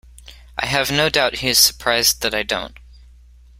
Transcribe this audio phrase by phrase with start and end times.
[0.57, 2.75] I have no doubt he is surprised that I don't.